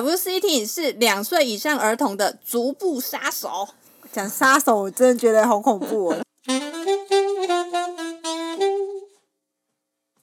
[0.00, 3.68] WCT 是两岁以上儿童的足部杀手。
[4.10, 6.16] 讲杀手，我真的觉得好恐怖哦。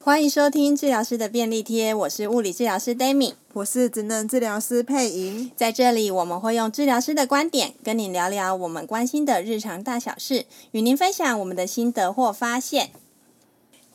[0.02, 5.52] 欢迎收听治疗师的便利贴，我是物理治疗师 Dami，我是职能治疗师佩莹。
[5.54, 12.90] 在这里，我们会用治疗师的观点跟你聊聊我们关心的日常大小事，与您分享我们的心得或发现。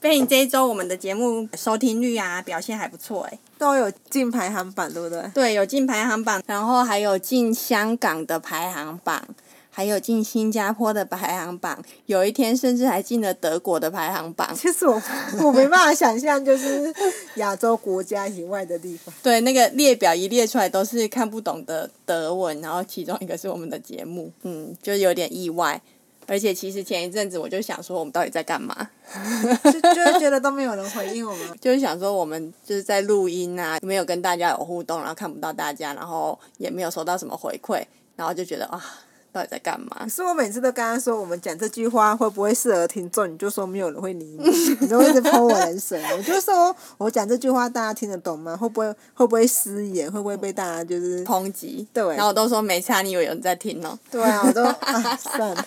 [0.03, 5.23] 佩莹，这一周我们的节目收听率啊，表现还不错诶，都有进排行榜，对不对？
[5.33, 9.25] 对，有进排行榜，然后还有进香港的排行榜。
[9.75, 14.47] 还有进新加坡的排行榜，有一天甚至还进了德国的排行榜。
[14.53, 15.01] 其实我
[15.41, 16.93] 我没办法想象，就是
[17.37, 19.11] 亚洲国家以外的地方。
[19.23, 25.81] 对，那个列表一列出来都是看不懂的德文，然后其中一个是我们的节目，嗯，就有点意外。
[26.27, 28.75] 而且其实前一阵子我就想说，我们到底在干嘛？
[29.63, 37.83] 就就是觉得都没有人回应我们， 就是想说我们就是在录音啊，没有跟大家有互动，然后看不到大家，然后也没有收到什么回馈，
[38.15, 38.83] 然后就觉得啊。
[39.33, 39.97] 到底在干嘛？
[40.01, 43.27] 可是我每次都跟他说，我们讲这句话会不会适合听众？
[43.27, 44.47] 你就说没有人会理你，
[44.79, 45.99] 你就一直泼我冷水。
[46.15, 48.55] 我就说我讲这句话大家听得懂吗？
[48.55, 50.05] 会不会会不会失言？
[50.11, 51.87] 会不会被大家就是抨击？
[51.91, 52.03] 对。
[52.15, 53.97] 然后我都说没差，你以为有人在听哦？
[54.11, 55.65] 对啊，我都啊算了。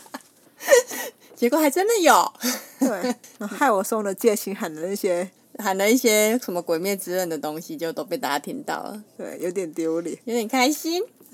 [1.37, 2.33] 结果还真的有。
[2.79, 3.15] 对。
[3.47, 9.03] 害我送了戒心喊的那些喊了一些什么鬼灭之刃的东西，就都被大家听到了。
[9.17, 11.03] 对，有点丢脸，有点开心。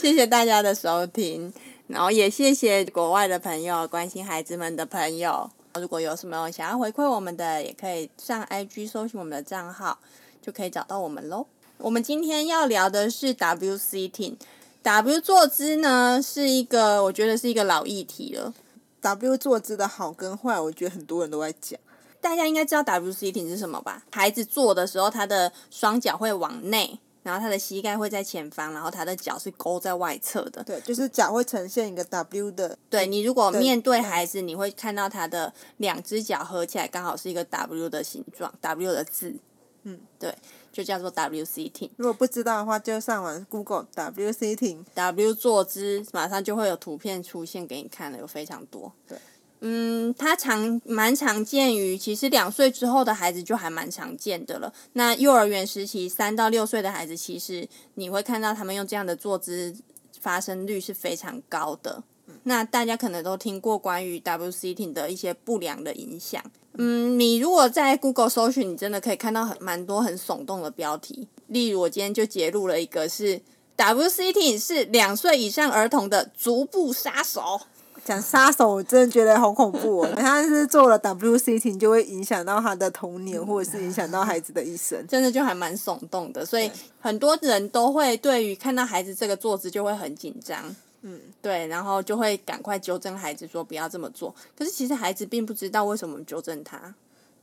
[0.00, 1.52] 谢谢大家的收听，
[1.86, 5.50] 然后也谢谢国外的朋友，关心孩子们的朋友。
[5.74, 9.98] 如果有什么想要回馈我们的，也可以上 IG 搜寻我们的账号，
[10.42, 11.46] 就可以找到我们喽。
[11.78, 14.34] 我们今天要聊的是 WCT。
[14.82, 18.52] W 坐姿呢，是一个我觉得是一个老议题了。
[19.00, 21.78] W 坐姿的好跟坏，我觉得很多人都在讲。
[22.20, 24.02] 大家应该知道 W sitting 是什么吧？
[24.12, 26.98] 孩子坐的时候，他的双脚会往内。
[27.22, 30.64] 然后他的膝盖会在前方，然后他的脚是勾在外侧的。
[30.64, 32.78] 对，就是脚会呈现一个 W 的。
[32.88, 39.36] 对，你如果面对孩子，你会看到他的两只脚合起来刚好是一个 W 的形状，W 的字。
[39.82, 40.34] 嗯，对，
[40.72, 41.90] 就叫做 WCT。
[41.96, 44.78] 如果不知道的话，就上网 Google WCT。
[44.94, 48.92] W 坐姿，马上就会有图片出现给你看了，有非常多。
[49.08, 49.18] 对。
[49.62, 54.72] 嗯，它常蛮常见于，其实两岁之后的孩子就还蛮常见的了。
[54.94, 59.76] 那幼儿园时期三到六岁的孩子，其实你会看到他们用这样的坐姿，
[60.18, 62.02] 发生率是非常高的。
[62.44, 66.42] 那大家可能都听过关于 WCT 的一些不良的影响。
[66.74, 71.28] 嗯，你如果在 Google 搜寻，你真的可以看到很蛮多很耸动的标题。
[71.48, 73.40] 例如，我今天就截录了一个是
[73.76, 77.60] WCT 是两岁以上儿童的足部杀手。
[78.02, 80.08] 讲杀手，我真的觉得好恐怖哦！
[80.16, 86.44] 他是做了 WCT 就会影响到他的童年，或者是影响到孩子的一生，真的就还蛮耸动的。
[86.44, 94.34] 所以很多人都会对于看到孩子这个坐姿就会很紧张，嗯，对，然后就会赶快纠正孩子说不要这么做。
[94.56, 96.94] 可是其实孩子并不知道为什么纠正他，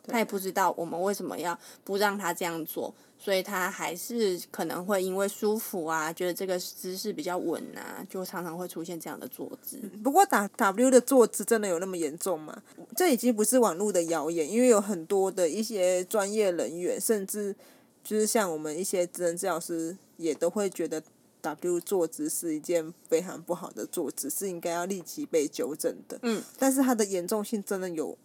[0.06, 2.94] 他也不知道我们为什么要不让他这样做。
[3.20, 9.80] 所以他还是可能会因为舒服啊，觉得这个姿势比较稳啊，就常常会出现这样的坐姿。
[10.04, 12.62] 不过打 W 的坐姿真的有那么严重吗？
[12.96, 17.56] 这已经不是网络的谣言，因为有很多的一些专业人员，甚至
[18.04, 21.02] 就是像我们一些职能治疗师，也都会觉得
[21.42, 26.20] W 坐姿是一件非常不好的坐姿，是应该要立即被纠正的。
[26.22, 26.44] 嗯。
[26.58, 28.18] 但是它的严重性真的有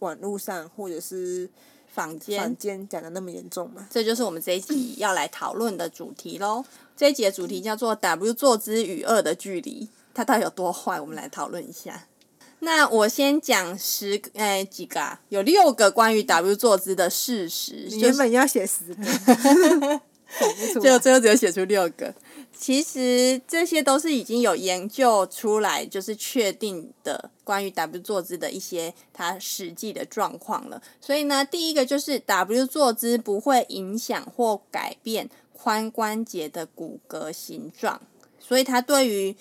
[0.00, 1.48] 网络上或者是。
[1.90, 3.88] 坊间坊间讲的那么严重吗？
[3.90, 6.64] 这就是我们这一集要来讨论的主题喽。
[6.96, 11.00] 这一集的主题叫做 “W 坐姿与恶的距离”，它到底有多坏？
[11.00, 12.06] 我们来讨论一下。
[12.60, 15.20] 那我先讲十个，哎，几个啊？
[15.30, 17.88] 有六个关于 W 坐姿的事实。
[17.88, 19.02] 你原本要写十个，
[20.80, 22.14] 结果最后只有写出六个。
[22.52, 30.82] 其实这些都是已经有研究出来，就是确定的关于 W 坐姿的一些它实际的状况了。
[31.00, 38.00] 所以呢，第一个就是 W 坐姿不会影响或改变髋关节的骨骼形状，
[38.40, 39.36] 所以它对于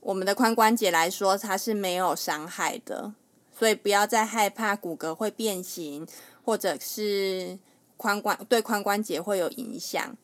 [0.00, 3.14] 我们的髋关节来说，它是没有伤害的。
[3.56, 6.06] 所以不要再害怕骨骼会变形，
[6.44, 7.58] 或者是
[7.96, 10.16] 髋关对髋关节会有影响。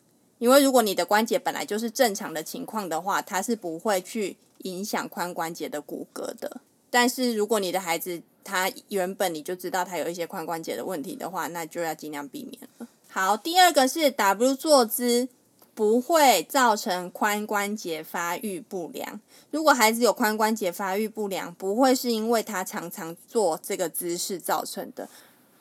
[0.45, 6.61] 因为如果你的关节本来就是正常的情况的话，它是不会去影响髋关节的骨骼的。
[6.91, 12.87] 但是如果你的孩子他原本你就知道他有一些髋关节的问题的话，那就要尽量避免了。
[13.09, 15.29] 好，第二个是 W 坐姿
[15.75, 19.19] 不会造成髋关节发育不良。
[19.51, 25.09] 如果孩子有髋关节发育不良，不会是因为他常常做这个姿势造成的。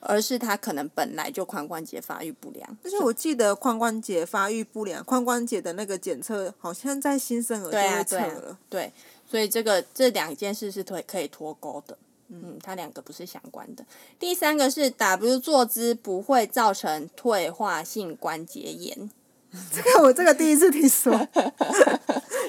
[0.04, 2.78] 而是他可能本来就髋关节发育不良。
[2.82, 8.58] 但是我记得髋关节发育不良，髋关节的那个检测好像在新生儿就会测了。
[8.68, 8.92] 对啊，对，
[9.28, 11.96] 所以这个这两件事是可可以脱钩的。
[12.28, 13.84] 嗯，它两个不是相关的。
[14.18, 19.10] 第三个是 W 坐姿不会造成退化性关节炎。
[19.72, 21.12] 这个我这个第一次听说，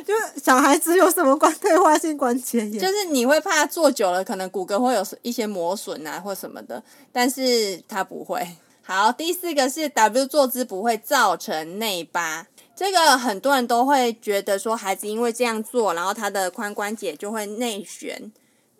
[0.06, 2.80] 就小孩子有什么关退化性关节炎？
[2.80, 8.48] 就是你会怕坐久了可能骨骼会有一些磨损啊或什么的，但是它不会。
[8.82, 12.48] 好，第四个是 W 坐姿不会造成内八。
[12.76, 18.32] 这个很多人都会觉得说孩子因为这样做，然后他的髋关节就会内旋。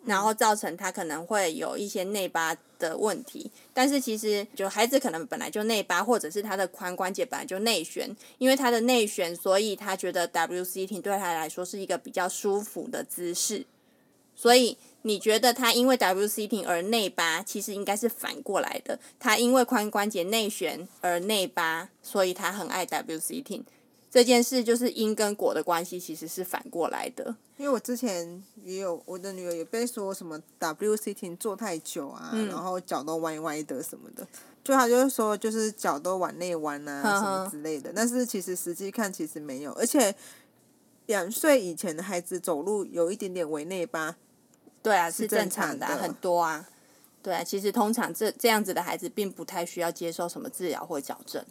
[0.04, 13.64] 然后造成他可能会有一些内八的问题，但是其实就孩子可能本来就内八，或者是他的髋关节本来就内旋，因为他的内旋，所以他觉得 W sitting 对他来说是一个比较舒服的姿势。
[14.34, 23.62] 所以你觉得他因为 W sitting 而内八，其实应该是反过来的，他因为髋关节内旋而内八，所以他很爱 W sitting。
[24.16, 27.36] 这件事就是因跟果的关系，其实是反过来的。
[27.58, 34.26] 因为我之前也有我的女儿也被说什么 W sitting 坐太久啊，嗯、然后脚都歪歪的什么的，
[34.64, 37.92] 就她就是说就是脚都往内弯啊什么之类的。
[37.94, 40.14] 但是其实实际看其实没有，而且
[41.04, 44.16] 两岁以前的孩子走路有一点点微内八，
[44.82, 46.66] 对啊，是正常的，啊，很多啊。
[47.22, 51.44] 对啊，其实通常这这样子的孩子并不太需要接受什么治疗或矫正。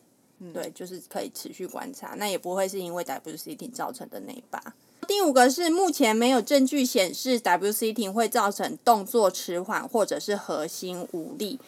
[0.54, 4.62] 对，就是可以持续观察，那也不会是因为 WCT 造成的那一把。
[5.08, 11.60] 第五个是目前没有证据显示 WCT 会造成动作迟缓或者是核心无力。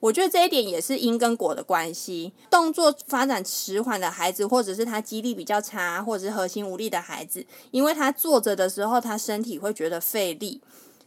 [0.00, 2.32] 我觉得这一点也是因跟果的关系。
[2.50, 10.60] 动作发展迟缓的孩子，或者是他肌力比较差，或者是核心无力的孩子，因为他坐着的时候，他身体会觉得费力。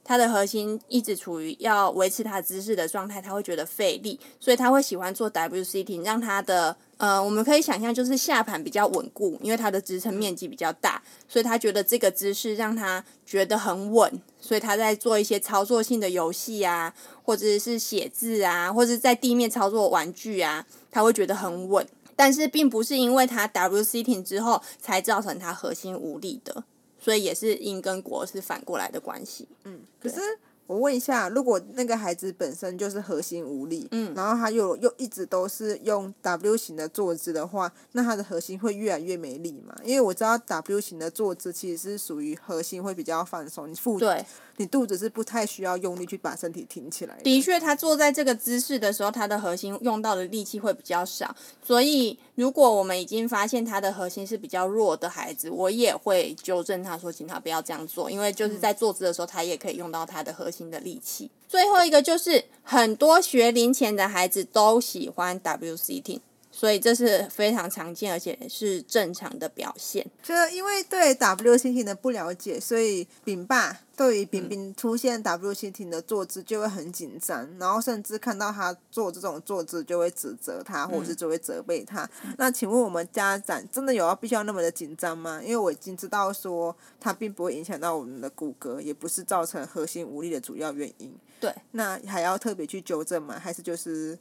[0.08, 16.94] 他的核心一直处于要维持他姿势的状态，他会觉得费力，所以他会喜欢做 W sitting，让他的呃，我们可以想象就是下盘比较稳固，因为他的支撑面积比较大，所以他觉得这个姿势让他觉得很稳，所以他在做一些操作性的游戏啊，
[17.24, 26.64] 或者是写字啊，或者是在地面操作玩具啊，他会觉得很稳，但是并不是因为他 W sitting 之后才造成他核心无力的。
[27.08, 29.48] 所以也是因跟果是反过来的关系。
[29.64, 30.20] 嗯，可是
[30.66, 39.74] 我问一下，如果那个孩子本身就是核心无力，嗯，然后他又又一直都是用 W 型的坐姿的话，那他的核心会越来越没力嘛？
[39.86, 44.26] 因为我知道 W 型的坐姿其实是属于核心会比较放松，你腹对。
[44.58, 47.24] 你肚子是不太需要用力去把身体挺起来的。
[47.24, 51.36] 的确，他坐在这个姿势的时候，他的核心用到的力气会比较少。
[51.64, 61.30] 所以，如果我们已经发现他的核心是比较弱的孩子，我也会纠正他说，请他不要这样做，因为就是在坐姿的时候，他也可以用到他的核心的力气。
[61.48, 66.20] 最后一个就是，很多学龄前的孩子都喜欢 W sitting。
[66.58, 70.04] 所以这是非常常见，而且是正常的表现。
[70.24, 82.10] 就因为对 W sitting 的不了解，所以饼爸对于饼饼出现 W sitting 的坐姿就会很紧张，嗯、然后甚至看到他做这种坐姿就会指责他，或者是就会责备他。
[82.26, 85.40] 嗯、那请问我们家长真的有要必须要那么的紧张吗？
[85.44, 91.16] 因为我已经知道说它并不会影响到我们的骨骼，也不是造成核心无力的主要原因。
[91.40, 91.54] 对。
[91.74, 93.38] 那还要特别去纠正吗？
[93.38, 94.18] 还是就是？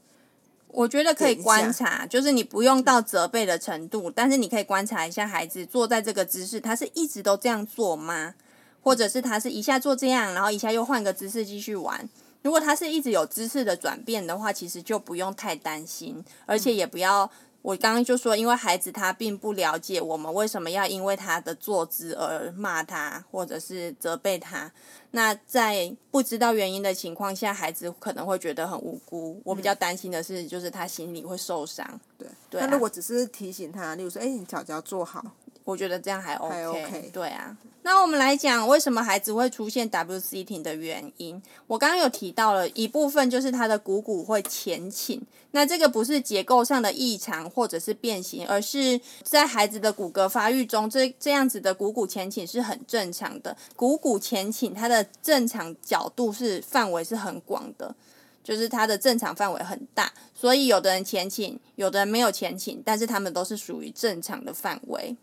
[0.77, 8.35] 我觉得可以观察，就是你不用到责备的程度，但是你可以观察一下孩子坐在这个姿势，他是一直都这样做吗？
[8.83, 12.07] 或者是他是一下做这样，然后一下又换个姿势继续玩？
[12.43, 17.31] 如果他是一直有姿势的转变的话，其实就不用太担心，而且也不要。
[17.67, 24.71] 我刚刚就说，因为孩子他并不了解我们为什么要因为他的坐姿而骂他，或者是责备他。
[25.11, 29.43] 那在不知道原因的情况下，孩子可能会觉得很无辜。
[29.43, 31.85] 我比较担心的是，就是他心里会受伤。
[32.17, 32.67] 对，对啊。
[32.67, 35.25] 那如果只是提醒他，例如说，哎，你脚脚坐好。
[35.67, 37.57] 我觉得这样还 OK，还 OK 对啊。
[37.83, 41.41] 那我们来讲，为什么孩子会出现 W sitting 的原因？
[41.67, 45.21] 我刚刚有提到了一部分，就是他的股骨会前倾。
[45.51, 53.57] 那这个不是结构上的异常或者是变形，而是在孩子的骨骼发育中，这这样子的股骨前倾是很正常的。
[53.75, 57.95] 股骨前倾，它的正常角度是范围是很广的，
[58.43, 60.13] 就是它的正常范围很大。
[60.35, 65.17] 所以有的人前倾，有的人没有前倾，但是他们都是属于正常的范围。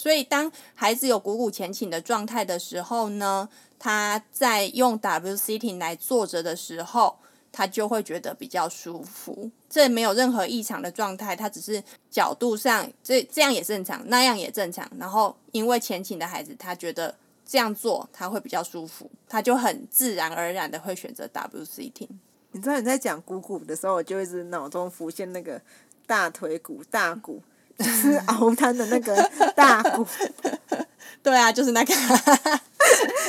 [0.00, 3.46] 所以，当孩子有股骨前倾的状态的时候呢，
[3.78, 7.18] 他在用 W sitting 来坐着的时候，
[7.52, 9.50] 他就会觉得比较舒服。
[9.68, 14.90] 这没有任何异常的状态，他只是角度上这这样也正常，那样也正常。
[14.98, 17.14] 然后，因为前倾的孩子，他觉得
[17.44, 22.08] 这样做他会比较舒服，他就很自然而然的会选择 W sitting。
[22.52, 25.60] 你知道你在讲股骨的时候，我就一直脑中浮现那个
[26.06, 27.42] 大腿骨、大骨，
[27.80, 30.06] 就是熬汤的那个大骨。
[31.22, 31.94] 对啊，就是那个。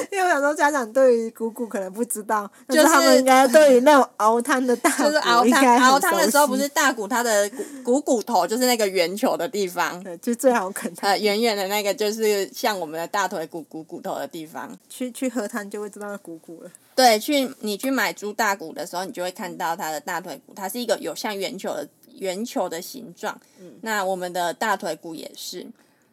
[0.09, 7.49] 因为我想说，家长对于股骨可能不知道，就是他们应该对于那种熬汤的大骨，就是熬汤熬汤的时候，不是大骨它的
[7.83, 10.91] 股股骨头，就是那个圆球的地方，对，就最好啃。
[11.01, 14.71] 呃，圆圆的那个就是像我们的大腿骨骨骨头的地方。
[14.87, 16.71] 去去喝汤就会知道股骨了。
[16.95, 21.87] 对，去你去买猪大骨的时候，你就会看到它的大腿骨，它是一个有像圆球的
[22.19, 23.39] 圆球的形状。
[23.59, 23.79] 嗯。
[23.81, 25.67] 那我们的大腿骨也是。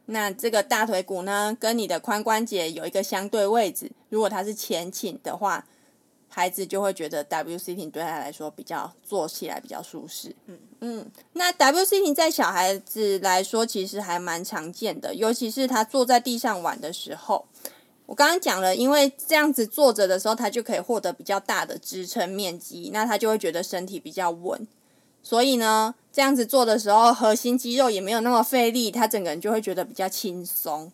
[0.07, 3.91] 那这个大腿骨呢，跟你的髋关节有一个相对位置。
[4.09, 5.67] 如果它是前倾的话，
[6.29, 10.35] 孩子就会觉得 W sitting 对他来说比较坐起来比较舒适。
[10.47, 17.45] 嗯嗯，那 W sitting 在小孩子来说其实还蛮常见的，尤其是他坐在地上玩的时候。
[18.07, 24.67] 我刚刚讲了，因为这样子坐着的时候，他就可以获得比较大的支撑面积，那他就会觉得身体比较稳。
[25.29, 30.91] 所以呢，这样子做的时候，核心肌肉也没有那么费力，他整个人就会觉得比较轻松。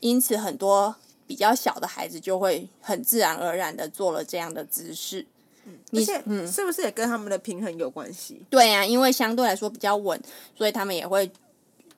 [0.00, 0.96] 因此，很多
[1.26, 5.26] 比较小的孩子就会很自然而然的做了这样的姿势。
[5.66, 8.40] 嗯，而且，嗯，是不是也跟他们的平衡有关系？
[8.48, 10.18] 对呀，因为相对来说比较稳，
[10.56, 11.30] 所以他们也会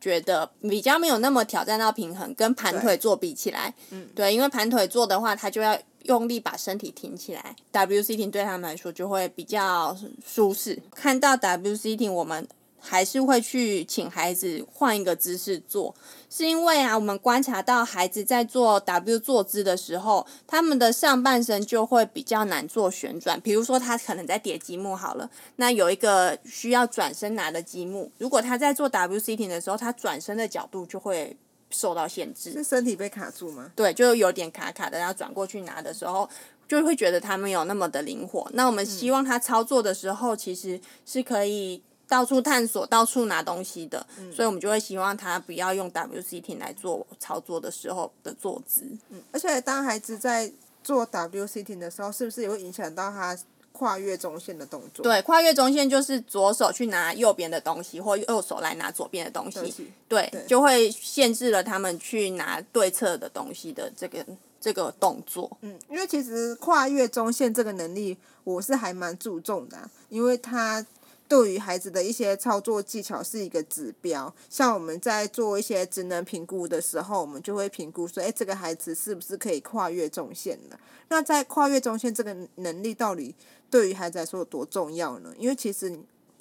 [0.00, 2.34] 觉得比较没有那么挑战到平衡。
[2.34, 5.78] 跟盘腿坐比起来，嗯，对，因为盘腿坐的话，他就要。
[6.04, 9.94] 用力把身体挺起来，W sitting 对他们来说就会比较
[10.26, 10.82] 舒适。
[10.94, 15.94] 看到 W sitting，我们还是会去请孩子换一个姿势做，
[16.30, 23.38] 是因为啊，我们观察到孩子在做 W 坐姿的时候，他们的上半身就会比较难做旋转。
[23.40, 31.36] 比如说，他可能在叠积木好了，那有一个需要转身拿的积木，如果他在做 W sitting 的时候，他转身的角度就会。
[31.72, 33.70] 受到限制，是身体被卡住吗？
[33.76, 36.28] 对，就有点卡卡的，然后转过去拿的时候，
[36.66, 38.50] 就会觉得他没有那么的灵活。
[38.54, 41.80] 那我们希望他操作的时候，其实是可以
[42.10, 48.82] 到处探索、到处拿东西的，嗯、所以我们就会希望他不要用 W sitting 来做操作的时候的坐姿。
[49.08, 50.52] 嗯，而且当孩子在
[50.84, 53.38] 做 W sitting 的时候，是不是也会影响到他？
[53.72, 64.26] 跨越中线的动作，对，跨越中线就是左手去拿右边的东西，或右手来拿左边的东西，对，对，就会限制了他们去拿对侧的东西的这个
[64.60, 65.56] 这个动作。
[65.62, 70.84] 嗯，因为其实跨越中线这个能力，我是还蛮注重的啊，因为他。
[71.30, 80.76] 对于孩子的一些操作技巧是一个指标，像我们在做一些职能评估的时候，我们就会评估说，哎，这个孩子是不是可以跨越中线的？
[81.08, 83.32] 那在跨越中线这个能力到底
[83.70, 85.32] 对于孩子来说有多重要呢？
[85.38, 85.96] 因为其实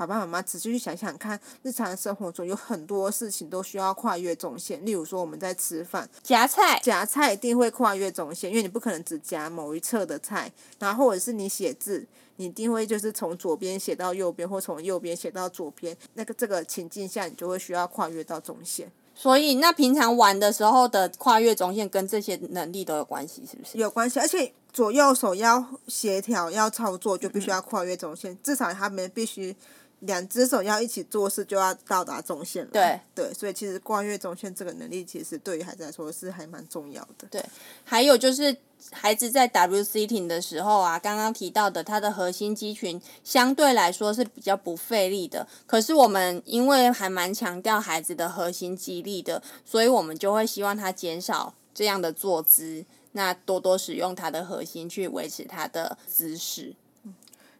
[0.05, 12.05] 爸爸妈妈仔细去想想看，日常生活中有很多事情都需要跨越中线，例如说我们在吃饭夹菜，夹菜一定会跨越中线，因为你不可能只夹某一侧的菜，然后或者是你写字。
[12.37, 18.89] 你一定会就是从左边写到右边，或从右边写到左边，那个这个情境下，你就会需要跨越到中线。
[19.13, 23.77] 所以，那平常玩的时候的跨越中线跟这些能力都有关系，是不是？
[23.77, 29.53] 有关系，而且左右手要协调，要操作，就必须要跨越中线，嗯、至少他们必须。
[30.01, 32.71] 两只手要一起做事，就要到达中线了。
[32.71, 37.27] 对对，所以其实跨越中线这个能力，其实对于孩子来说是还蛮重要的。
[37.29, 37.43] 对，
[37.83, 38.55] 还有就是
[38.91, 45.45] 孩子在 W sitting 的时候啊，刚刚提到的，他的核心肌群相对来说是比较不费力的。
[45.65, 56.73] 可是我们因为还蛮强调孩子的核心肌力的，所以我们就会希望他减少这样的坐姿，那多多使用他的核心去维持他的姿势。
[57.03, 57.13] 嗯，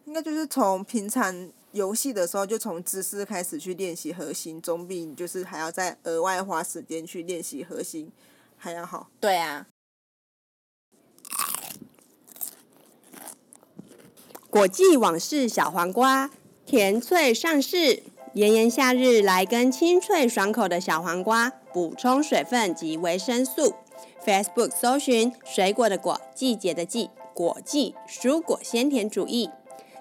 [0.06, 1.50] 应该就是从平常。
[1.72, 8.10] 游戏的时候就从姿势开始去练习核心，总比你就是还要再额外花时间去练习核心
[8.56, 9.08] 还要好。
[9.20, 9.66] 对啊。
[14.50, 16.30] 果季网式小黄瓜，
[16.66, 18.02] 甜脆上市，
[18.34, 23.74] 炎炎夏日来根清脆爽口的小黄瓜，补充水分及维生素。
[24.26, 29.48] Facebook 搜寻水果的果，季节的季，果季蔬果鲜甜主义。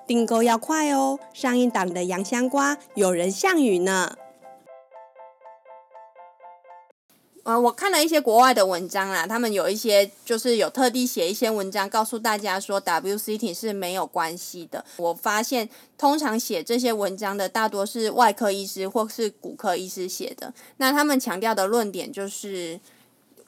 [0.09, 1.19] 订购要快哦！
[1.35, 4.17] 上一档的洋香瓜有人项羽呢。
[7.43, 14.83] 呃，我看了一些国外的文章啦，他们有一些就是有特地写一些文章，告诉大家说 WCT 是没有关系的。
[14.97, 22.79] 我发现通常写这些文章的大多是外科医师或是骨科医师写的，那他们强调的论点就是。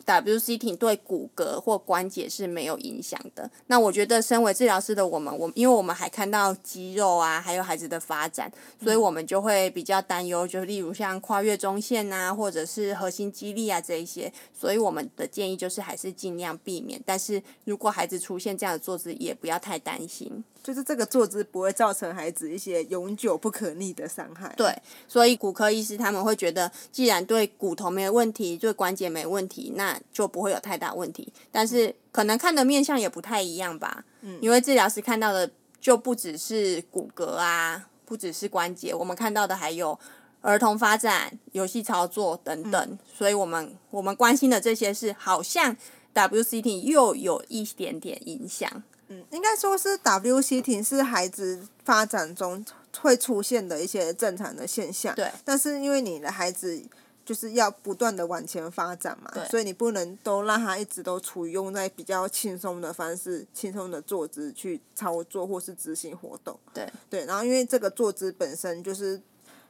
[0.05, 3.50] W sitting 对骨骼或关节是没有影响的。
[3.67, 8.51] 那我觉得，身为治疗师的我们，我因为我们还看到肌肉啊，还有孩子的发展，
[8.84, 14.31] 所以我们就会比较担忧，就例如像跨越中线啊，或者是核心肌力啊这一些。
[14.53, 17.01] 所以我们的建议就是还是尽量避免。
[17.05, 20.43] 但是如果孩子出现这样的坐姿，也不要太担心。
[20.63, 24.53] 就是这个坐姿不会造成孩子一些永久不可逆的伤害。
[24.55, 24.72] 对，
[25.08, 31.31] 所以骨科医师他们会觉得，既然对骨头没有问题，对关节没问题，那就不会有太大问题。
[31.51, 34.03] 但是可能看的面相也不太一样吧。
[34.21, 34.38] 嗯。
[34.41, 39.98] 因为治疗师看到的就不只是骨骼啊，不只是关节，我们看到的还有
[40.41, 42.79] 儿童发展、游戏操作等等。
[42.89, 43.00] 嗯。
[43.17, 45.75] 所以我们我们关心的这些是，好像
[46.13, 48.83] W sitting 又有一点点影响。
[49.07, 52.63] 嗯，应该说是 W sitting 是孩子发展中
[53.00, 55.15] 会出现的一些正常的现象。
[55.15, 55.29] 对。
[55.43, 56.81] 但是因为你的孩子
[57.24, 66.60] 就是要不断的往前发展嘛，所以你不能都让他一直都处于用在比较轻松的方式、轻松的坐姿去操作或是执行活动。
[66.74, 66.92] 对。
[67.10, 69.22] 对，然后因为这个坐姿本身就是，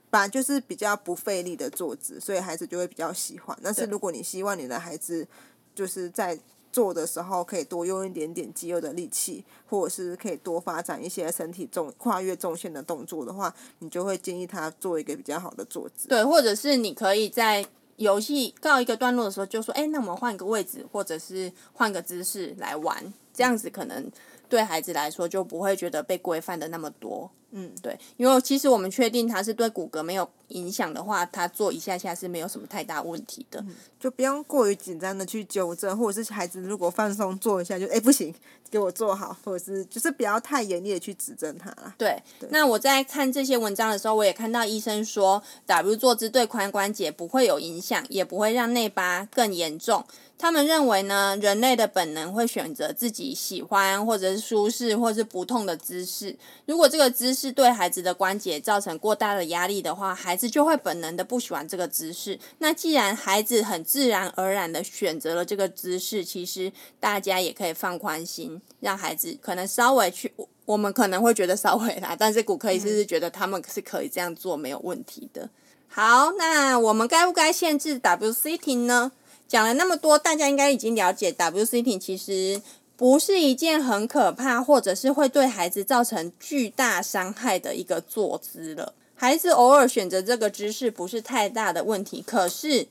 [0.10, 3.58] 本来就是比较不费力的坐姿，所以孩子就会比较喜欢。
[3.62, 5.27] 但是如果你希望你的孩子
[5.75, 6.38] 就是在
[6.71, 16.07] 做的时候可以多用一点点肌肉的力气，或者是可以多发展一些身体重跨越重线的动作的话，你就会建议他做一个比较好的坐姿。
[16.07, 17.65] 对，或者是你可以在
[17.97, 24.11] 游戏告一个段落的时候就说：“哎，那我们换个位置，或者是换个姿势来玩，这样子可能
[24.49, 38.34] 对孩子来说就不会觉得被规范的那么多。”嗯，对，因为其实我们确定它是对骨骼没有影响的话，他做一下下是没有什么太大问题的，嗯、就不用过于紧张的去纠正，或者是孩子如果放松做一下就哎不行，
[38.70, 41.93] 给我做好，或者是就是不要太严厉的去指正他啦。
[41.98, 50.05] 对，对，那我在看这些文章的时候，我也看到医生说，W 坐姿对髋关节不会有影响，也不会让内八更严重。
[50.38, 56.36] 他们认为呢，人类的本能会选择自己喜欢或者是舒适或者是不痛的姿势。
[56.65, 62.38] 如果这个姿势对孩子的关节造成过大的压力的话，孩子就会本能的不喜欢这个姿势。
[62.57, 66.69] 那既然孩子很自然而然的选择了这个姿势，其实
[67.00, 70.33] 大家也可以放宽心，让孩子可能稍微去，
[70.65, 75.50] 我们可能会觉得稍微啦，但是骨科医师是觉得他们是可以这样做没有问题的。
[75.88, 79.13] 好，那我们该不该限制 W sitting 呢？
[79.48, 82.62] 讲了那么多，大家应该已经了解 W sitting 其实
[83.01, 88.94] 不是一件很可怕，或者是会对孩子造成巨大伤害的一个坐姿了。
[89.16, 92.87] 孩子偶尔选择这个姿势不是太大的问题，可是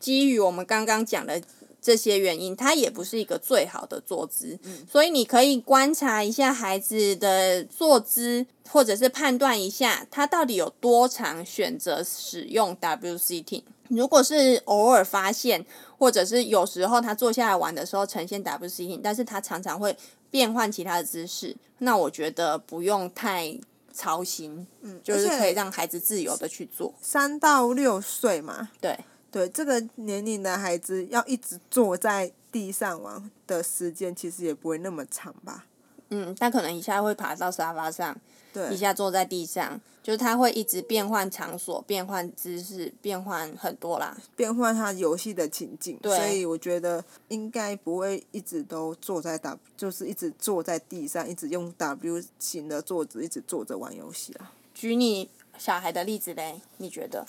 [0.00, 1.42] 基于我们刚刚讲的
[1.84, 4.58] 这些原因，它也不是一个最好的坐姿。
[4.62, 4.86] 嗯。
[4.90, 13.62] 所以你可以观察一下孩子的坐姿，或者是判断一下他到底有多常选择使用 W sitting。
[13.88, 15.66] 如果是偶尔发现，
[15.98, 19.94] 或者是有时候他坐下来玩的时候呈现 W sitting，但是他常常会
[20.30, 23.56] 变换其他的姿势，那我觉得不用太
[23.92, 26.94] 操心，嗯，就是可以让孩子自由的去做。
[27.02, 28.98] 三到六岁嘛，对
[29.34, 35.66] 对，这个年龄的孩子要一直坐在地上玩的时间其实也不会那么长吧？
[36.10, 38.16] 嗯，他可能一下会爬到沙发上。
[38.52, 45.98] 对，一下坐在地上，就是他会一直变换场所、变换姿势、变换很多啦，变换他游戏的情境。
[46.00, 54.52] 对，所以我觉得应该不会一直都坐在 W，就是一直坐在地上，一直用 W 型的坐姿，一直坐着玩游戏啊。
[54.72, 57.26] 举你小孩的例子嘞，你觉得？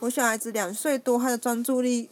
[0.00, 2.08] 我小孩子两岁多，他的专注力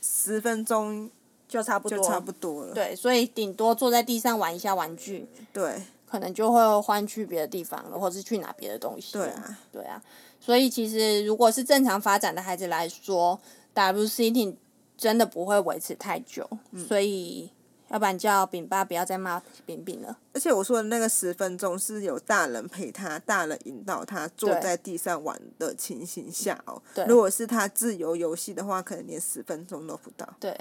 [0.00, 1.10] 十分钟
[1.48, 2.74] 就差不多，就差不多了。
[2.74, 5.26] 对，所以顶多坐在地上玩一下玩具。
[5.52, 5.82] 对。
[6.06, 9.14] 可能就会换去别的地方了，或者是去拿别的东西。
[9.14, 10.00] 对啊，对啊，
[10.38, 13.36] 所以其实如果是正常发展的孩子来说
[13.72, 14.54] ，W sitting
[14.96, 16.48] 真的不会维持太久。
[16.70, 17.50] 嗯、所以，
[17.94, 20.18] 要不然叫饼爸不要再骂饼饼了。
[20.32, 26.82] 而且我说的那个十分钟是有大人陪他，大人引导他坐在地上玩的情形下哦。
[26.92, 27.04] 对。
[27.04, 30.28] 如果是他自由游戏的话，可能连十分钟都不到。
[30.40, 30.52] 对。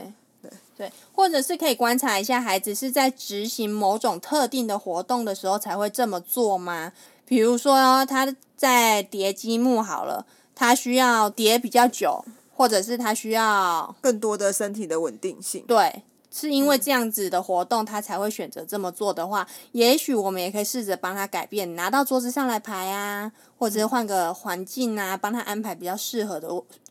[0.43, 6.91] 对对，或者是可以观察一下孩子是在执行某种特定的活动的时候才会这么做吗？
[7.25, 15.63] 比如说他在叠积木好了，他需要叠比较久，或者是他需要更多的身体的稳定性。
[15.65, 26.49] 对，是因为这样子的活动他才会选择这么做的话，也许我们也可以试着帮他改变，拿到桌子上来排啊，或者换个环境啊，帮他安排比较适合的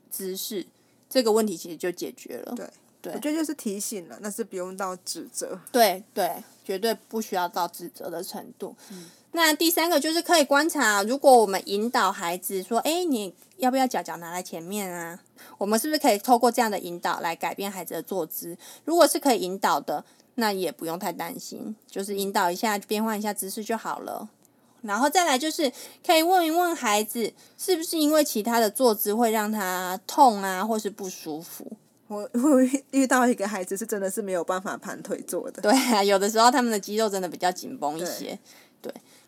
[0.08, 0.64] 姿势，
[1.10, 2.54] 这个问题其实就解决了。
[2.54, 2.66] 对。
[3.02, 5.58] 对，我觉得就是提醒了，那是不用到指责。
[5.72, 8.76] 对对，绝对不需要到指责的程度。
[8.92, 9.10] 嗯。
[9.32, 15.18] 那第三个就是可以观察，如果我们引导孩子说：“哎，你要不要脚脚拿来前面啊？”
[15.58, 18.56] 我们是不是可以透过这样的引导来改变孩子的坐姿？
[18.84, 24.28] 如果是可以引导的，那也不用太担心，就是引导一下，变换一下姿势就好了。
[24.82, 25.72] 然后再来就是
[26.04, 31.66] 可以问一问孩子，是不是因为其他的坐姿会让他痛啊，或是不舒服？
[32.08, 35.62] 我我遇到一个孩子是真的是没有办法盘腿坐的。
[35.62, 38.38] 对啊，有的时候他们的肌肉真的比较紧绷一些。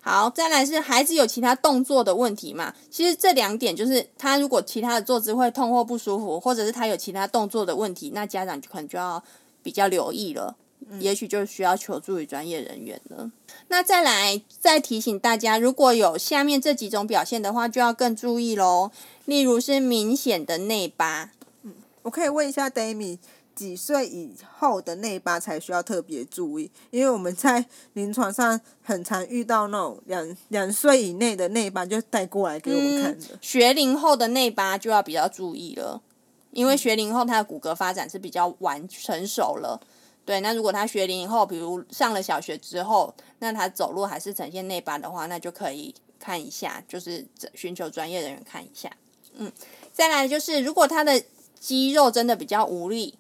[0.07, 2.75] 好，再来是孩子有其他动作的问题嘛？
[2.91, 9.25] 其实这两点就是他如果其他的坐姿会痛或不舒服，或者是他有其他动作的问题，那家长就可能就要
[9.63, 10.55] 比较留意了，
[10.91, 13.31] 嗯、也许就需要求助于专业人员了。
[13.69, 18.91] 那再来再提醒大家，如果有下面这几种表现的话，就要更注意喽。
[19.25, 21.31] 例如是明显的内八，
[21.63, 23.17] 嗯，我可以问一下 Dami。
[23.55, 26.71] 几岁以后的内八才需要特别注意？
[26.91, 33.39] 因为我们在临床上很常遇到那种两两岁以内的内八就带过来给我们看的。
[33.41, 36.03] 学龄后的内八就要比较注意了，
[36.51, 39.81] 因为学龄后他的骨骼发展是比较完成熟了。
[40.25, 48.91] 对，那如果他学龄以后，比如上了小学之后，那他走路还是呈现内八的话，那就可以看一下，就是寻求专业人员看一下。
[49.35, 49.53] 嗯，
[49.93, 51.23] 再来就是如果他的
[51.61, 53.19] 肌肉真的比较无力。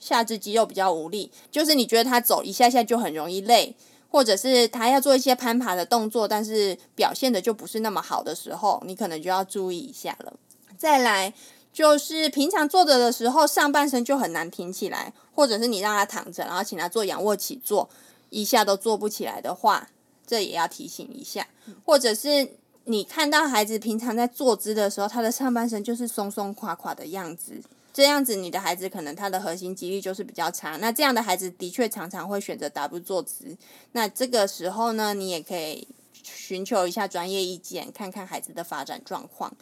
[0.00, 3.74] 下肢肌肉比较无力，就是你觉得他走一下下就很容易累，
[4.10, 10.32] 或者是他要做一些攀爬的动作，但是表现的就不是那么好的时候，你可能就要注意一下了。
[10.76, 11.34] 再来
[11.72, 17.88] 就是平常坐着的时候，上半身就很难挺起来，或者是你让他躺着，然后请他做仰卧起坐，
[18.30, 19.88] 一下都做不起来的话，
[20.26, 21.46] 这也要提醒一下。
[21.84, 27.60] 或者是你看到孩子平常在坐姿的时候，他的上半身就是松松垮垮的样子。
[27.98, 30.76] 这样子，你的孩子可能他的核心肌力就是比较差。
[30.76, 33.56] 那这样的孩子的确常常会选择 W 坐姿。
[33.90, 35.88] 那这个时候呢，你也可以
[36.22, 39.52] 寻求一下专业意见，看看孩子的发展状况。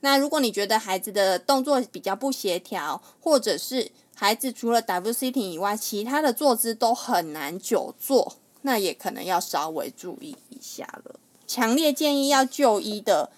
[0.00, 11.18] 那如果你觉得孩子的动作比较不协调，或者是孩子除了 W sitting 以外，其他的坐姿都很难久坐，那也可能要稍微注意一下了。
[11.46, 13.30] 强烈建议要就医的。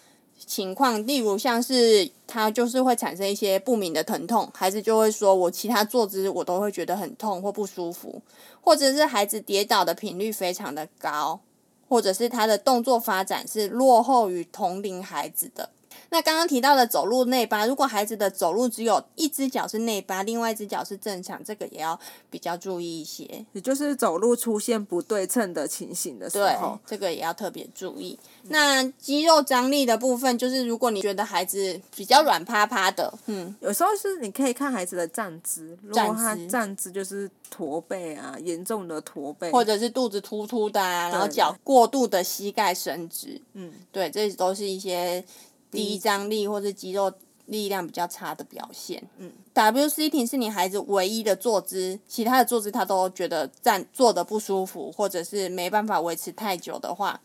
[0.46, 8.22] 情况，例如像是他就是会产生一些不明的疼痛，孩子就会说，我其他坐姿我都会觉得很痛或不舒服，
[8.61, 11.40] 或者是孩子跌倒的频率非常的高，
[11.88, 15.70] 或者是他的动作发展是落后于同龄孩子的。
[16.11, 21.98] 那刚刚提到的走路内八，如果孩子的走路只有一只脚是内八，另外一只脚是正常，这个也要
[22.30, 23.44] 比较注意一些。
[23.52, 28.18] 也就是走路出现不对称的情形的时候，对，这个也要特别注意。
[28.44, 28.48] 嗯。
[28.50, 45.22] 那肌肉张力的部分，就是如果你觉得孩子比较软趴趴的，嗯，有时候是你可以看孩子的站姿，如果他站姿就是驼背啊，严重的驼背，或者是肚子突突的啊，然后脚过度的膝盖伸直，嗯，对，这都是一些。
[45.70, 47.12] 低张力或者肌肉
[47.46, 49.02] 力量比较差的表现。
[49.18, 57.20] 嗯，W sitting 是你孩子唯一的坐姿，其他的坐姿他都觉得站坐的不舒服，或者是没办法维持太久的话。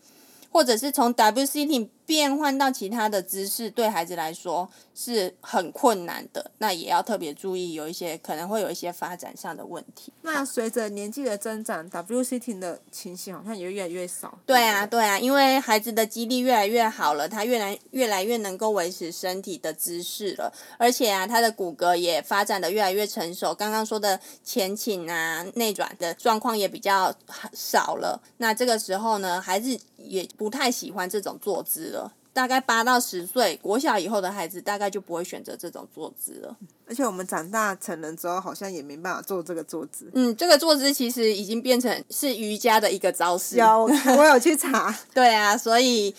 [0.50, 10.12] 或者是从 W sitting 变换到其他的姿势，对孩子来说是很困难的，那也要特别注意，有一些可能会有一些发展上的问题。
[10.22, 14.38] 那随着年纪的增长，W sitting 的情形好像也越来越少。
[14.44, 23.54] 对啊，对啊，因为孩子的肌力越来越好了，他越来越来越能够维持身体的姿势了，而且啊，他的骨骼也发展的越来越成熟。
[23.54, 27.14] 刚刚说的前倾啊、内转的状况也比较
[27.52, 28.20] 少了。
[28.36, 31.93] 那这个时候呢，孩子也不太喜欢这种坐姿了。
[32.34, 36.54] 大概八到十岁，国小以后的孩子大概就不会选择这种坐姿了。
[36.86, 40.10] 而且我们长大成人之后，好像也没办法做这个坐姿。
[40.14, 43.56] 嗯，这个坐姿其实已经变成是瑜伽的一个招式。
[43.56, 44.94] 有，我有去查。
[45.14, 46.14] 对啊，所以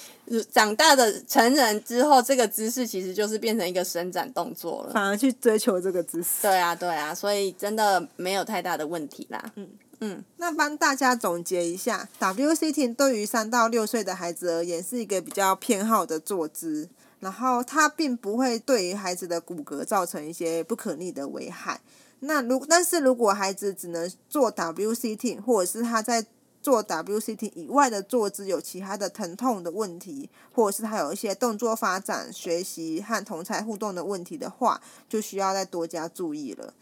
[0.52, 4.94] 长大的成人之后，这个姿势其实就是变成一个伸展动作了。
[4.94, 6.42] 反而去追求这个姿势。
[6.42, 9.52] 对啊，对啊，所以真的没有太大的问题啦。
[9.56, 9.68] 嗯。
[10.00, 21.82] 嗯，那帮大家总结一下，W sitting 对于三到六岁的孩子而言是一个比较偏好的坐姿，然后它并不会对于孩子的骨骼造成一些不可逆的危害。
[22.20, 26.26] 那如但是如果孩子只能做 W sitting，或者是他在
[26.62, 36.74] 做 W sitting 以外的坐姿有其他的疼痛的问题，或者是他有一些动作发展、学习和同侪互动的问题的话，就需要再多加注意了。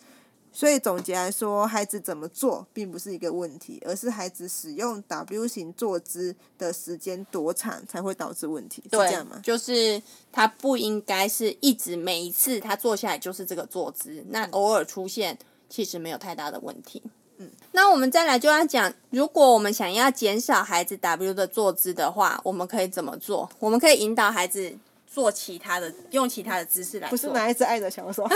[0.53, 9.41] 所以总结来说，孩子怎么做并不是一个问题，而是孩子使用 W 型坐姿的时间多长才会导致问题，是这样吗？
[9.43, 9.99] 就是
[10.31, 15.35] 他不应该是一直每一次他坐下来就是这个坐姿，那偶尔出现
[15.67, 17.01] 其实没有太大的问题。
[17.37, 23.49] 嗯，那我们再来就要讲，如果我们想要减少孩子 W 的坐姿的话，我们可以怎么做？
[23.57, 24.77] 我们可以引导孩子。
[25.13, 27.15] 做其他的，用其他的姿势来做。
[27.15, 28.27] 不是拿一只爱的小手，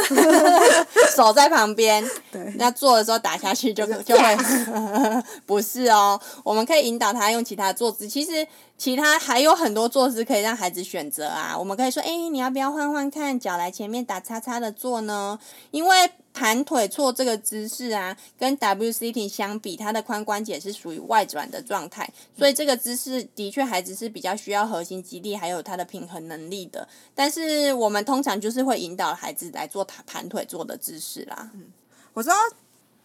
[1.15, 2.07] 手在旁边。
[2.31, 2.53] 对。
[2.57, 4.37] 那做的时候打下去就就会，
[5.47, 6.19] 不是哦。
[6.43, 8.07] 我们可以引导他用其他的坐姿。
[8.07, 8.45] 其实
[8.77, 11.57] 其他还有很多坐姿可以让孩子选择啊。
[11.57, 15.39] 我们可以说，哎，你要不要换换看，脚来前面打叉叉的坐呢？
[15.71, 16.11] 因为。
[16.37, 26.87] 盘腿坐这个姿势啊，跟 W sitting 相比，它的髋关节是属于外转的状态，所以这个姿势的确孩子是比较需要核心肌力，还有他的平衡能力的。
[27.15, 31.49] 但是我们通常就是会引导孩子来做盘腿坐的姿势啦。
[31.55, 31.71] 嗯，
[32.13, 32.35] 我知道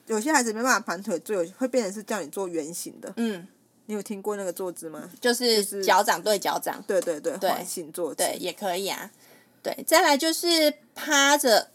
[0.08, 3.10] 有些孩子没办法盘腿坐，会变成是叫你做圆形的。
[3.16, 3.48] 嗯，
[3.86, 5.10] 你有听过那个坐姿吗？
[5.20, 6.82] 就是脚掌对脚掌。
[6.86, 8.16] 对对对，环形坐姿。
[8.16, 9.10] 对，也可以啊。
[9.62, 11.68] 对，再来就是趴着。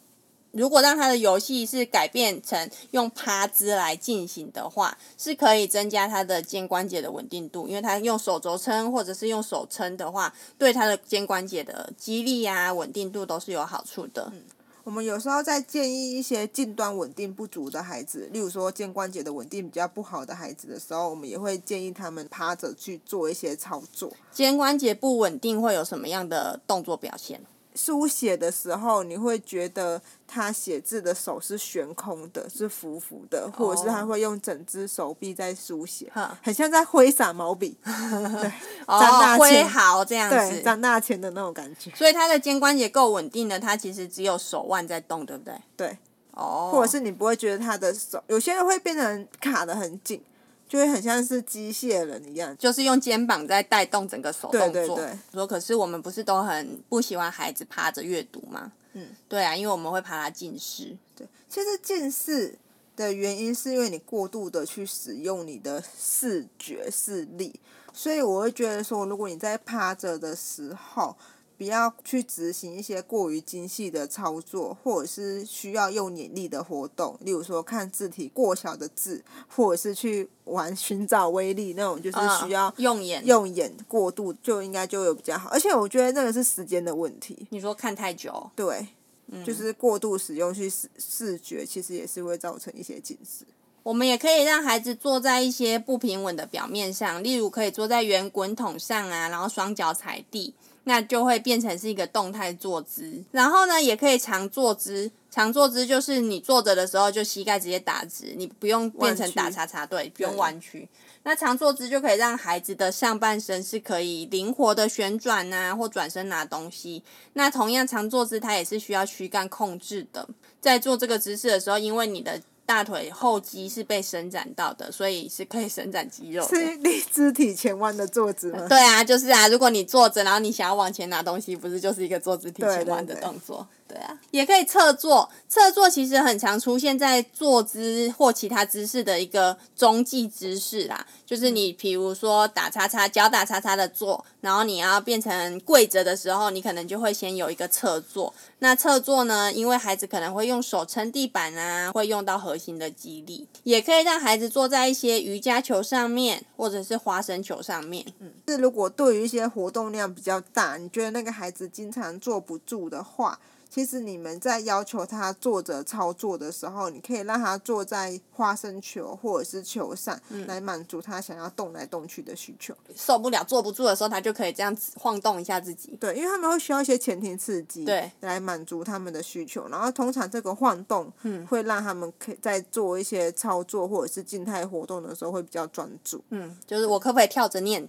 [0.53, 14.31] 如果让他的游戏是改变成用趴姿来进行的话，是可以增加他的肩关节的稳定度，因为他用手肘撑或者是用手撑的话，对他的肩关节的肌力啊、稳定度都是有好处的。
[14.33, 14.41] 嗯，
[14.87, 24.09] 我们有时候在建议一些近端稳定不足的孩子，例如说肩关节的稳定比较不好的孩子的时候，我们也会建议他们趴着去做一些操作。
[24.31, 27.41] 肩关节不稳定会有什么样的动作表现？
[27.77, 36.11] 书写的时候，你会觉得他写字的手是悬空的，是浮浮的，或者是他会用整只手臂在书写，
[36.41, 38.51] 很像在挥洒毛笔， 对，
[38.87, 41.91] 哦，挥毫这样子，对，张大千的那种感觉。
[41.91, 45.53] 所以他的肩关节够稳定的，他其实只有手腕在动，对不对？
[45.75, 45.97] 对，
[46.31, 50.19] 哦，或者是你不会觉得他的手，有些人会变成卡得很紧。
[50.67, 54.69] 就会很像是机械人一样，就是用肩膀在带动整个手动作。
[54.71, 55.17] 对对对。
[55.31, 58.71] 说，可是我们不是都很不喜欢孩子趴着阅读吗？
[58.93, 60.97] 嗯，对啊，因为我们会怕他近视。
[61.15, 62.53] 对，其实近视
[62.95, 67.59] 的原因是因为你过度的去使用你的视觉视力，
[67.93, 71.15] 所以我会觉得说，如果你在趴着的时候。
[71.57, 85.49] 不要去执行一些过于精细的操作，或者是需要用眼力的活动，例如说看字体过小的字，或者是去玩寻找威力那种，就是需要用眼用眼过度，就应该就有比较好。
[85.49, 87.47] 而且我觉得那个是时间的问题。
[87.49, 88.51] 你说看太久？
[88.55, 88.87] 对，
[89.31, 93.43] 嗯，就是过度使用去视视觉，其实也是会造成一些近视。
[93.81, 100.53] 我们也可以让孩子坐在一些不平稳的表面上，例如可以坐在圆滚筒上啊，然后双脚踩地。
[100.87, 105.11] 那就会变成是一个动态坐姿，然后呢，也可以长坐姿。
[105.29, 110.87] 长坐姿就是你坐着的时候，就膝盖直接打直，你不用变成打叉叉，对，不用弯曲。
[111.23, 117.03] 那长坐姿就可以让孩子的上半身是可以灵活的旋转啊，或转身拿东西。
[117.33, 120.27] 那同样长坐姿，它也是需要躯干控制的。
[120.61, 126.49] 在做这个姿势的时候，因为你的大腿后肌是被伸展到的，所以是可以伸展肌肉的。
[126.49, 128.67] 是你肢体前弯的坐姿吗？
[128.67, 129.47] 对啊，就是啊。
[129.47, 133.65] 如果你坐着，然后你想要往前拿东西，不是就是一个坐姿体前弯的动作？
[133.87, 135.29] 对啊，也可以侧坐。
[135.47, 141.07] 侧坐其实很常出现在坐姿或其他姿势的一个中继姿势啦。
[141.25, 148.33] 就是你，比如说打叉叉，脚打叉叉的坐，然后你要变成跪着的时候，你可能就会先有一个侧坐。
[148.59, 158.05] 那侧坐呢，因为孩子可能会用手撑地板啊，会用到核心的肌力，也可以让孩子坐在一些瑜伽球上面，或者是花生球上面。
[158.19, 163.39] 嗯，是如果对于一些活动量比较大，你觉得那个孩子经常坐不住的话。
[163.69, 172.73] 其实你们在要求他坐着操作的时候，你可以让他坐在花生球或者是球上，来满足他想要动来动去的需求。
[172.95, 175.97] 受不了坐不住的时候，他就可以这样子晃动一下自己。
[175.99, 179.67] 对，因为他们会需要一些前庭刺激，对，来满足他们的需求。
[179.69, 186.23] 然后通常这个晃动，嗯，会让他们可以在做一些操作或者是静态活动的时候会比较专注。
[186.29, 187.87] 嗯，就是我可不可以跳着念？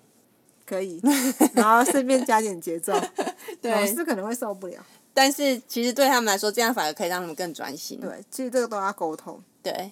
[0.67, 1.01] 可以，
[1.55, 2.93] 然后顺便加点节奏。
[3.62, 4.75] 对，老师可能会受不了。
[5.20, 7.98] 但是其实对他们来说，这样反而可以让他们更专心。
[7.98, 9.42] 对，其实这个都要沟通。
[9.61, 9.90] 对，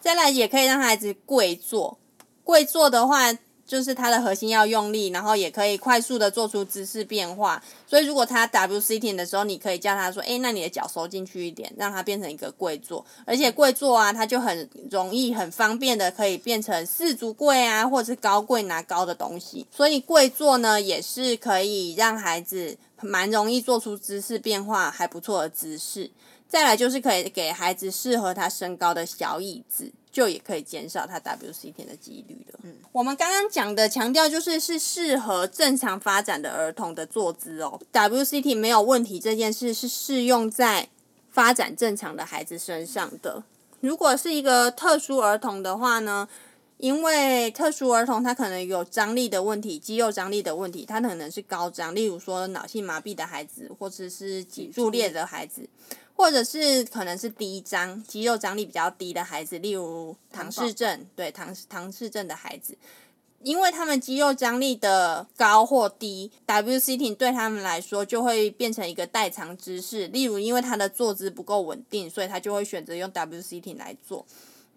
[0.00, 1.96] 再来也可以让孩子跪坐。
[2.42, 3.32] 跪坐的话，
[3.64, 7.62] 就是他的核心要用力，然后也可以快速的做出姿势变化。
[7.86, 19.64] 所以如果他 W sitting 的时候，你可以叫他说：“诶，那你的脚收进去一点，让它变成一个跪坐。”而且跪坐啊，它就很容易、很方便的可以变成四足跪啊，或者是高跪拿高的东西。
[19.70, 26.10] 所以跪坐呢，也是可以让孩子蛮容易做出姿势变化，还不错的姿势。
[26.48, 29.92] 再来就是可以给孩子适合他身高的小椅子。
[30.10, 32.58] 就也可以减少他 W sitting 的几率了。
[32.64, 37.78] 嗯，我们刚刚讲的强调就是是适合正常发展的儿童的坐姿哦。
[37.92, 40.88] W sitting 没有问题这件事是适用在
[41.30, 43.44] 发展正常的孩子身上的。
[43.80, 46.28] 如果是一个特殊儿童的话呢，
[46.78, 55.68] 因为特殊儿童他可能有张力的问题，肌肉张力的问题，他可能是高张，例如说脑性麻痹的孩子，或者是脊柱裂的孩子，
[56.14, 62.76] 或者是可能是低张，肌肉张力比较低的孩子，例如唐氏症，对唐唐氏症的孩子。
[63.40, 70.08] 因为他们肌肉张力的高或低，W-sitting 对他们来说就会变成一个代偿姿势。
[70.08, 74.26] 例如，因为他的坐姿不够稳定，所以他就会选择用 W-sitting 来做。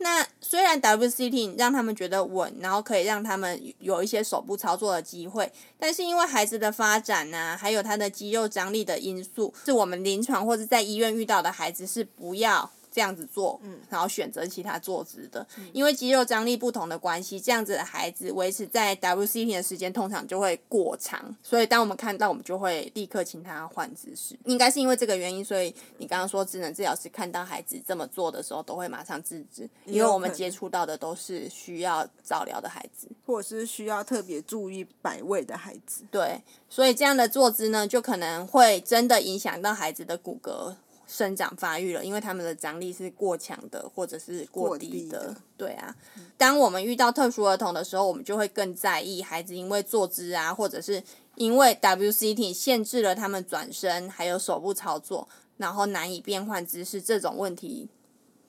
[0.02, 12.72] 那虽然 WCT 让他们觉得稳，然后可以让他们有一些手部操作的机会，但是因为孩子的发展呢、还有他的肌肉张力的因素，是我们临床或者在医院遇到的孩子是不要。
[12.92, 24.38] 这样子做，然后选择其他坐姿的，因为肌肉张力不同的关系，这样子的孩子维持在 W-sitting 的时间通常就会过长，所以当我们看到，我们就会立刻请他换姿势。
[24.44, 36.04] 应该是因为这个原因，所以你刚刚说职能治疗师看到孩子这么做的时候，都会马上制止，因为我们接触到的都是需要早疗的孩子，或者是需要特别注意摆位的孩子。
[36.12, 40.76] 对，所以这样的坐姿呢，就可能会真的影响到孩子的骨骼。
[41.12, 44.94] 生长发育了，因为他们的张力是过强的，或者是过低的。
[44.94, 45.94] 低的对啊，
[46.38, 51.04] 当我们遇到特殊儿童的时候，我们就会更在意孩子因为坐姿啊，或者是
[51.36, 57.90] 因为 W-sitting 限制了他们转身，还有手部操作，然后难以变换姿势这种问题，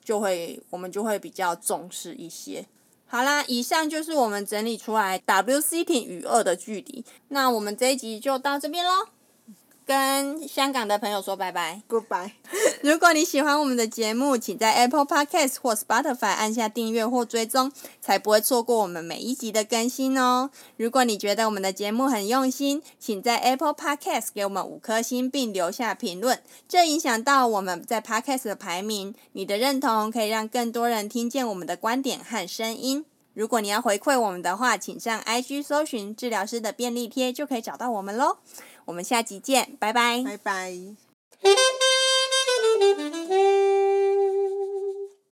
[0.04, 2.64] 就会我们就会比较重视一些。
[3.06, 7.04] 好啦，以上就是我们整理出来 W-sitting 与二的距离。
[7.28, 9.08] 那我们这一集就到这边喽。
[9.84, 12.32] 跟香港的朋友说拜拜，Goodbye。
[12.82, 20.50] 如果你喜欢我们的节目，请在 Apple Podcast 或 Spotify 按下订阅或追踪，才不会错过我们每一集的更新哦。
[20.76, 29.14] 如果你觉得我们的节目很用心，请在 Apple Podcast 给我们五颗星并留下评论，这影响到我们在 Podcast 的排名。
[29.32, 33.04] 你的认同可以让更多人听见我们的观点和声音。
[33.34, 38.36] 如果你要回馈我们的话，请上 IG 搜寻治疗师的便利贴，就可以找到我们喽。
[38.86, 40.22] 我们下集见，拜拜。
[40.22, 40.72] 拜拜。